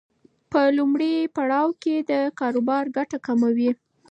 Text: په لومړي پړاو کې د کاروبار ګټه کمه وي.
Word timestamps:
په 0.51 0.61
لومړي 0.77 1.13
پړاو 1.35 1.69
کې 1.83 1.95
د 2.11 2.11
کاروبار 2.39 2.83
ګټه 2.97 3.17
کمه 3.25 3.49
وي. 3.57 3.71